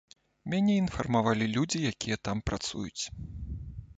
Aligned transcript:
Мяне 0.53 0.73
інфармавалі 0.83 1.45
людзі, 1.57 1.83
якія 1.91 2.17
там 2.29 2.37
працуюць. 2.47 3.03